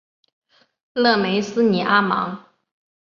[0.93, 2.45] 勒梅斯尼阿芒。